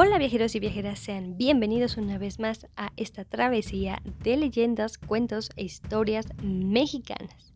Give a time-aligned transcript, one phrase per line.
[0.00, 5.50] Hola viajeros y viajeras, sean bienvenidos una vez más a esta travesía de leyendas, cuentos
[5.56, 7.52] e historias mexicanas.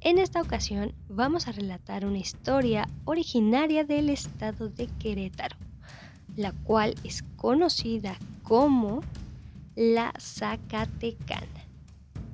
[0.00, 5.58] En esta ocasión vamos a relatar una historia originaria del estado de Querétaro,
[6.36, 9.02] la cual es conocida como
[9.76, 11.68] la Zacatecana.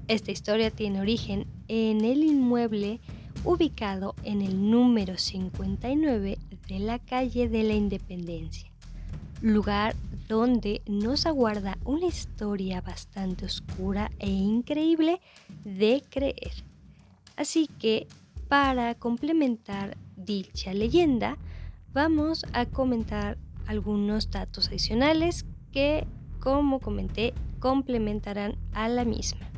[0.07, 3.01] Esta historia tiene origen en el inmueble
[3.43, 6.39] ubicado en el número 59
[6.69, 8.70] de la calle de la Independencia
[9.43, 9.95] lugar
[10.29, 15.21] donde nos aguarda una historia bastante oscura e increíble
[15.65, 16.53] de creer.
[17.37, 18.07] Así que,
[18.49, 21.37] para complementar dicha leyenda,
[21.93, 26.07] vamos a comentar algunos datos adicionales que,
[26.41, 29.49] como comenté, complementarán a la misma.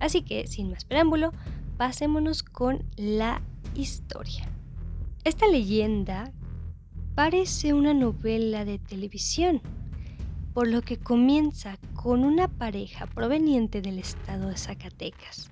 [0.00, 1.32] Así que, sin más preámbulo,
[1.76, 3.42] pasémonos con la
[3.74, 4.48] historia.
[5.24, 6.32] Esta leyenda
[7.14, 9.60] parece una novela de televisión,
[10.52, 15.50] por lo que comienza con una pareja proveniente del estado de Zacatecas,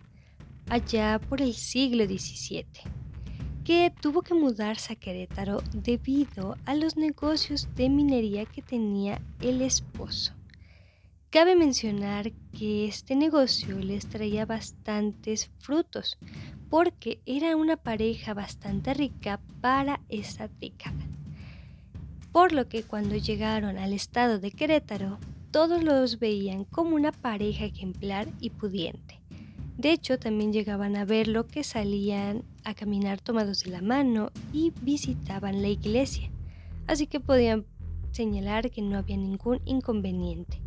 [0.68, 2.66] allá por el siglo XVII,
[3.64, 9.62] que tuvo que mudarse a Querétaro debido a los negocios de minería que tenía el
[9.62, 10.32] esposo.
[11.30, 16.18] Cabe mencionar que este negocio les traía bastantes frutos,
[16.68, 21.11] porque era una pareja bastante rica para esa década
[22.32, 25.18] por lo que cuando llegaron al estado de Querétaro,
[25.50, 29.20] todos los veían como una pareja ejemplar y pudiente.
[29.76, 34.72] De hecho, también llegaban a verlo que salían a caminar tomados de la mano y
[34.80, 36.30] visitaban la iglesia,
[36.86, 37.66] así que podían
[38.12, 40.60] señalar que no había ningún inconveniente.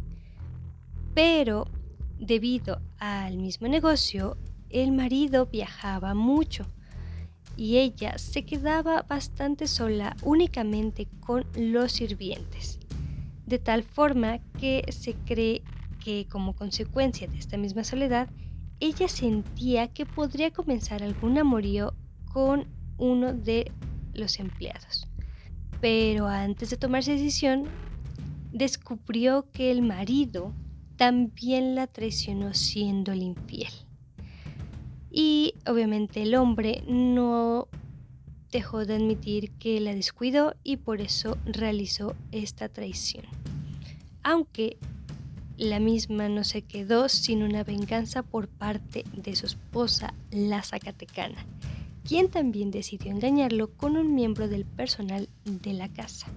[1.16, 1.68] Pero,
[2.20, 4.38] debido al mismo negocio,
[4.70, 6.68] el marido viajaba mucho
[7.58, 12.80] y ella se quedaba bastante sola únicamente con los sirvientes,
[13.46, 15.64] de tal forma que se cree
[16.04, 18.30] que como consecuencia de esta misma soledad,
[18.80, 21.94] ella sentía que podría comenzar algún amorío
[22.32, 22.68] con
[22.98, 23.72] uno de
[24.14, 25.08] los empleados.
[25.82, 27.66] Pero antes de tomar esa decisión,
[28.52, 30.54] descubrió que el marido
[30.98, 33.72] también la traicionó siendo el infiel.
[35.18, 37.70] Y obviamente el hombre no
[38.52, 43.24] dejó de admitir que la descuidó y por eso realizó esta traición.
[44.24, 44.78] Aunque
[45.56, 51.46] la misma no se quedó sin una venganza por parte de su esposa, la Zacatecana,
[52.04, 56.28] quien también decidió engañarlo con un miembro del personal de la casa.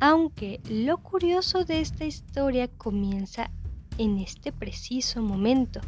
[0.00, 3.50] Aunque lo curioso de esta historia comienza
[3.98, 5.82] en este preciso momento,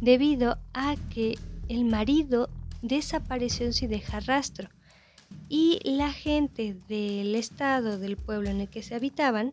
[0.00, 1.38] debido a que
[1.68, 2.48] el marido
[2.82, 4.68] desapareció sin dejar rastro
[5.48, 9.50] y la gente del estado del pueblo en el que se habitaban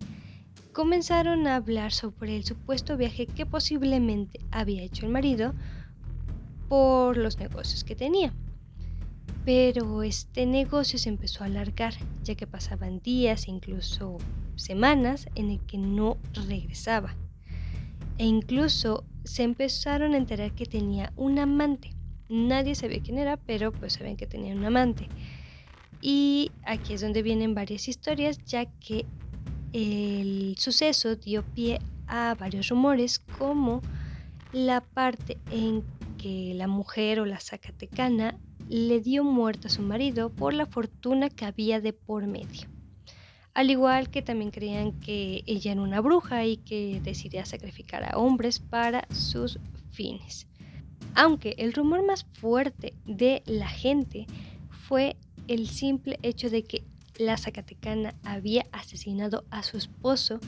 [0.73, 5.53] comenzaron a hablar sobre el supuesto viaje que posiblemente había hecho el marido
[6.67, 8.33] por los negocios que tenía.
[9.45, 11.93] Pero este negocio se empezó a alargar,
[12.23, 14.17] ya que pasaban días, incluso
[14.55, 17.15] semanas, en el que no regresaba.
[18.17, 21.94] E incluso se empezaron a enterar que tenía un amante.
[22.29, 25.07] Nadie sabía quién era, pero pues sabían que tenía un amante.
[26.01, 29.05] Y aquí es donde vienen varias historias, ya que
[29.73, 33.81] el suceso dio pie a varios rumores, como
[34.51, 35.83] la parte en
[36.17, 38.37] que la mujer o la zacatecana
[38.69, 42.67] le dio muerte a su marido por la fortuna que había de por medio.
[43.53, 48.17] Al igual que también creían que ella era una bruja y que decidía sacrificar a
[48.17, 49.59] hombres para sus
[49.91, 50.47] fines
[51.15, 54.27] aunque el rumor más fuerte de la gente
[54.87, 55.15] fue
[55.47, 56.83] el simple hecho de que
[57.17, 60.39] la Zacatecana había asesinado a su esposo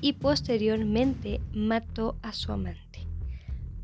[0.00, 3.06] y posteriormente mató a su amante.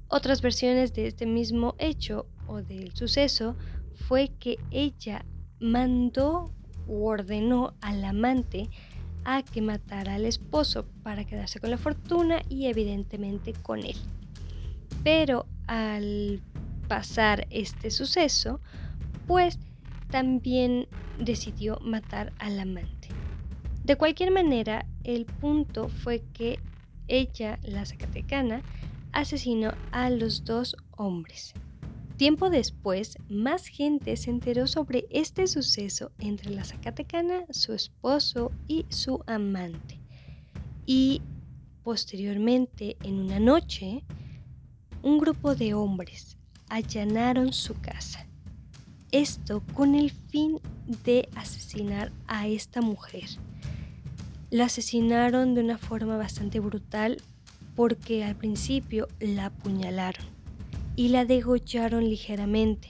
[0.09, 3.57] Otras versiones de este mismo hecho o del suceso
[4.09, 5.25] fue que ella
[5.61, 6.53] mandó
[6.89, 8.69] o ordenó al amante
[9.25, 13.97] a que matara al esposo para quedarse con la fortuna y evidentemente con él.
[15.05, 16.43] Pero al
[16.89, 18.61] pasar este suceso,
[19.27, 19.59] pues
[20.11, 20.87] también
[21.19, 23.09] decidió matar al amante.
[23.85, 26.59] De cualquier manera, el punto fue que
[27.09, 28.63] ella, la Zacatecana,
[29.13, 31.53] asesinó a los dos hombres.
[32.17, 38.87] Tiempo después, más gente se enteró sobre este suceso entre la Zacatecana, su esposo y
[38.91, 39.99] su amante.
[40.87, 41.23] Y
[41.83, 44.05] posteriormente, en una noche,
[45.03, 46.37] un grupo de hombres
[46.69, 48.25] allanaron su casa.
[49.11, 50.61] Esto con el fin
[51.05, 53.25] de asesinar a esta mujer.
[54.51, 57.23] la asesinaron de una forma bastante brutal
[57.75, 60.27] porque al principio la apuñalaron
[60.95, 62.89] y la degollaron ligeramente,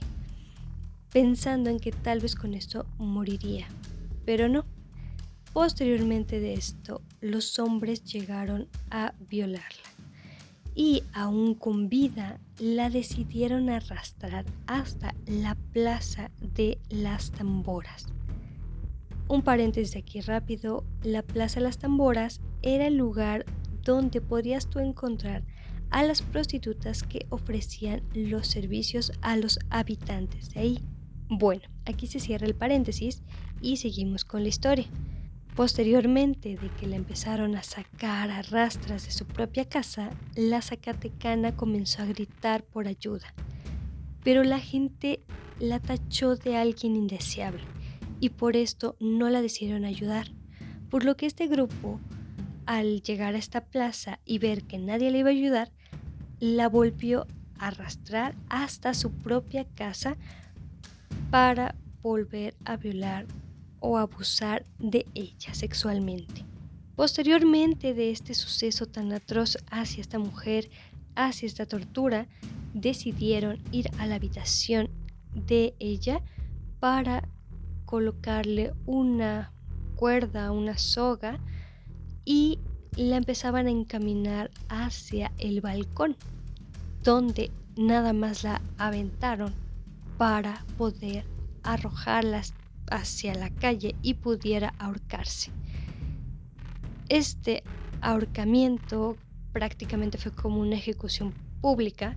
[1.12, 3.68] pensando en que tal vez con esto moriría,
[4.24, 4.64] pero no.
[5.52, 9.91] Posteriormente de esto, los hombres llegaron a violarla
[10.74, 18.06] y aún con vida la decidieron arrastrar hasta la plaza de las tamboras.
[19.28, 23.44] Un paréntesis aquí rápido, la plaza de las tamboras era el lugar
[23.82, 25.42] donde podrías tú encontrar
[25.90, 30.78] a las prostitutas que ofrecían los servicios a los habitantes de ahí.
[31.28, 33.22] Bueno, aquí se cierra el paréntesis
[33.60, 34.86] y seguimos con la historia.
[35.54, 41.54] Posteriormente de que la empezaron a sacar a rastras de su propia casa, la Zacatecana
[41.54, 43.34] comenzó a gritar por ayuda.
[44.24, 45.20] Pero la gente
[45.60, 47.64] la tachó de alguien indeseable
[48.18, 50.28] y por esto no la decidieron ayudar.
[50.88, 52.00] Por lo que este grupo,
[52.64, 55.70] al llegar a esta plaza y ver que nadie le iba a ayudar,
[56.40, 57.26] la volvió
[57.58, 60.16] a arrastrar hasta su propia casa
[61.30, 63.26] para volver a violar
[63.82, 66.46] o abusar de ella sexualmente.
[66.96, 70.70] Posteriormente de este suceso tan atroz hacia esta mujer,
[71.16, 72.28] hacia esta tortura,
[72.72, 74.88] decidieron ir a la habitación
[75.34, 76.22] de ella
[76.80, 77.28] para
[77.84, 79.52] colocarle una
[79.96, 81.38] cuerda, una soga
[82.24, 82.60] y
[82.96, 86.16] la empezaban a encaminar hacia el balcón,
[87.02, 89.52] donde nada más la aventaron
[90.18, 91.24] para poder
[91.62, 92.54] arrojarlas
[92.92, 95.50] hacia la calle y pudiera ahorcarse.
[97.08, 97.62] Este
[98.00, 99.16] ahorcamiento
[99.52, 102.16] prácticamente fue como una ejecución pública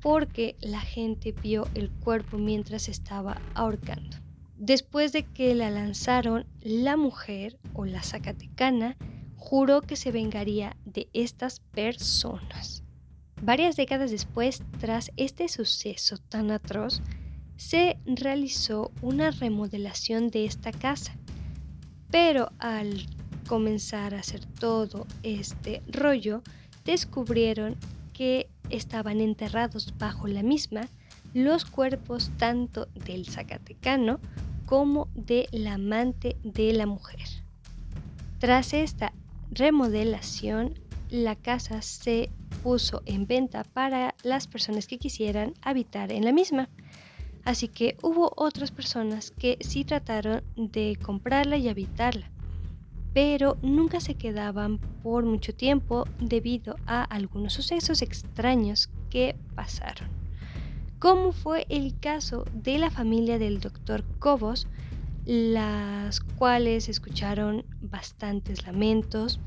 [0.00, 4.16] porque la gente vio el cuerpo mientras estaba ahorcando.
[4.56, 8.96] Después de que la lanzaron, la mujer o la zacatecana
[9.36, 12.82] juró que se vengaría de estas personas.
[13.40, 17.02] Varias décadas después, tras este suceso tan atroz,
[17.56, 21.16] se realizó una remodelación de esta casa,
[22.10, 23.06] pero al
[23.46, 26.42] comenzar a hacer todo este rollo,
[26.84, 27.76] descubrieron
[28.12, 30.88] que estaban enterrados bajo la misma
[31.34, 34.20] los cuerpos tanto del Zacatecano
[34.66, 37.26] como de la amante de la mujer.
[38.38, 39.12] Tras esta
[39.50, 40.74] remodelación,
[41.10, 42.30] la casa se
[42.62, 46.68] puso en venta para las personas que quisieran habitar en la misma.
[47.44, 52.32] Así que hubo otras personas que sí trataron de comprarla y habitarla,
[53.12, 60.10] pero nunca se quedaban por mucho tiempo debido a algunos sucesos extraños que pasaron.
[60.98, 64.68] Como fue el caso de la familia del doctor Cobos,
[65.24, 69.40] las cuales escucharon bastantes lamentos,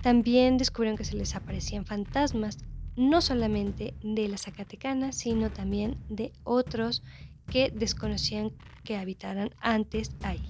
[0.00, 2.58] también descubrieron que se les aparecían fantasmas,
[2.96, 7.02] no solamente de la Zacatecana, sino también de otros
[7.50, 8.52] que desconocían
[8.84, 10.42] que habitaran antes ahí.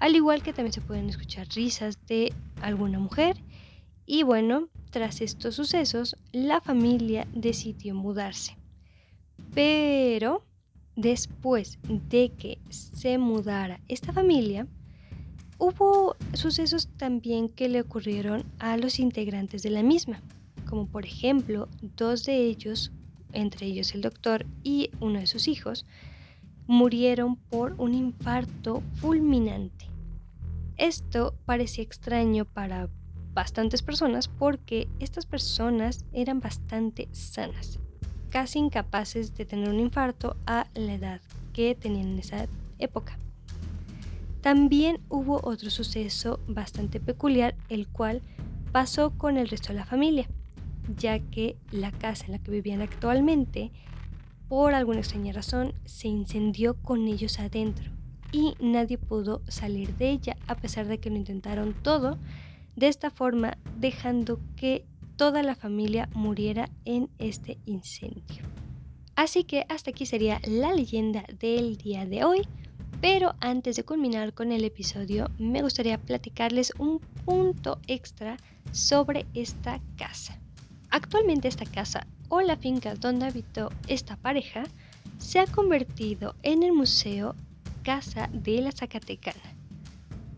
[0.00, 3.36] Al igual que también se pueden escuchar risas de alguna mujer.
[4.06, 8.56] Y bueno, tras estos sucesos, la familia decidió mudarse.
[9.54, 10.44] Pero
[10.96, 14.66] después de que se mudara esta familia,
[15.58, 20.20] hubo sucesos también que le ocurrieron a los integrantes de la misma,
[20.68, 22.92] como por ejemplo dos de ellos
[23.32, 25.84] entre ellos el doctor y uno de sus hijos,
[26.66, 29.86] murieron por un infarto fulminante.
[30.76, 32.88] Esto parecía extraño para
[33.32, 37.78] bastantes personas porque estas personas eran bastante sanas,
[38.30, 41.20] casi incapaces de tener un infarto a la edad
[41.52, 42.46] que tenían en esa
[42.78, 43.18] época.
[44.40, 48.22] También hubo otro suceso bastante peculiar, el cual
[48.72, 50.28] pasó con el resto de la familia
[50.96, 53.70] ya que la casa en la que vivían actualmente,
[54.48, 57.90] por alguna extraña razón, se incendió con ellos adentro
[58.32, 62.18] y nadie pudo salir de ella a pesar de que lo intentaron todo,
[62.76, 64.84] de esta forma dejando que
[65.16, 68.44] toda la familia muriera en este incendio.
[69.16, 72.42] Así que hasta aquí sería la leyenda del día de hoy.
[73.00, 78.36] Pero antes de culminar con el episodio, me gustaría platicarles un punto extra
[78.72, 80.40] sobre esta casa.
[80.90, 84.64] Actualmente esta casa o la finca donde habitó esta pareja
[85.18, 87.34] se ha convertido en el Museo
[87.82, 89.54] Casa de la Zacatecana,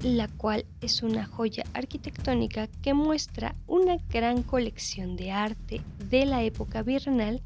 [0.02, 6.42] la cual es una joya arquitectónica que muestra una gran colección de arte de la
[6.42, 7.42] época virreinal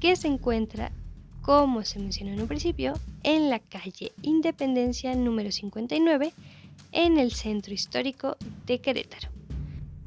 [0.00, 0.92] que se encuentra,
[1.40, 6.32] como se mencionó en un principio, en la calle Independencia número 59
[6.92, 9.28] en el centro histórico de Querétaro.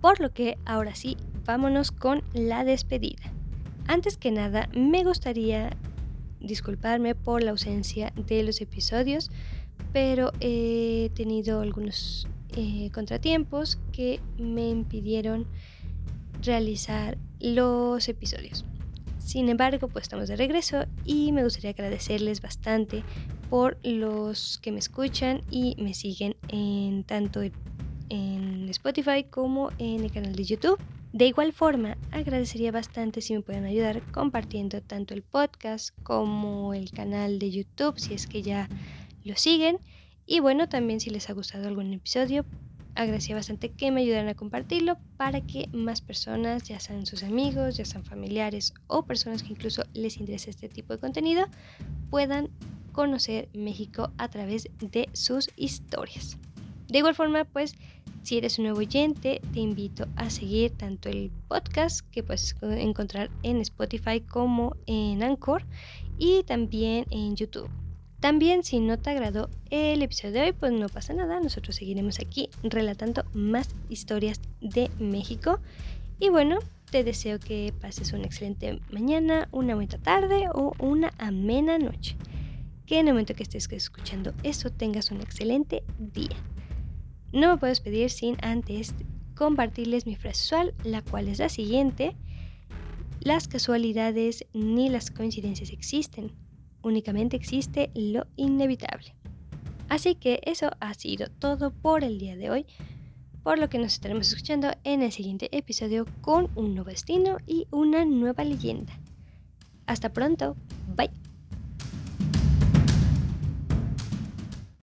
[0.01, 3.23] Por lo que ahora sí, vámonos con la despedida.
[3.87, 5.75] Antes que nada, me gustaría
[6.41, 9.31] disculparme por la ausencia de los episodios,
[9.93, 15.47] pero he tenido algunos eh, contratiempos que me impidieron
[16.43, 18.65] realizar los episodios.
[19.17, 23.03] Sin embargo, pues estamos de regreso y me gustaría agradecerles bastante
[23.49, 27.41] por los que me escuchan y me siguen en tanto
[28.09, 30.79] en Spotify como en el canal de YouTube.
[31.13, 36.91] De igual forma, agradecería bastante si me pueden ayudar compartiendo tanto el podcast como el
[36.91, 38.69] canal de YouTube si es que ya
[39.23, 39.79] lo siguen.
[40.25, 42.45] Y bueno, también si les ha gustado algún episodio,
[42.93, 47.77] agradecería bastante que me ayudaran a compartirlo para que más personas, ya sean sus amigos,
[47.77, 51.47] ya sean familiares o personas que incluso les interese este tipo de contenido,
[52.09, 52.49] puedan
[52.91, 56.37] conocer México a través de sus historias.
[56.89, 57.75] De igual forma, pues
[58.23, 63.29] si eres un nuevo oyente, te invito a seguir tanto el podcast que puedes encontrar
[63.43, 65.63] en Spotify como en Anchor
[66.17, 67.69] y también en YouTube.
[68.19, 72.19] También si no te agradó el episodio de hoy, pues no pasa nada, nosotros seguiremos
[72.19, 75.59] aquí relatando más historias de México.
[76.19, 76.57] Y bueno,
[76.89, 82.17] te deseo que pases una excelente mañana, una buena tarde o una amena noche.
[82.87, 86.35] Que en el momento que estés escuchando esto tengas un excelente día.
[87.31, 88.93] No me puedo despedir sin antes
[89.35, 92.15] compartirles mi frase usual, la cual es la siguiente.
[93.19, 96.31] Las casualidades ni las coincidencias existen
[96.87, 99.13] únicamente existe lo inevitable.
[99.89, 102.65] Así que eso ha sido todo por el día de hoy,
[103.43, 107.67] por lo que nos estaremos escuchando en el siguiente episodio con un nuevo destino y
[107.71, 108.99] una nueva leyenda.
[109.85, 110.57] Hasta pronto,
[110.95, 111.26] bye.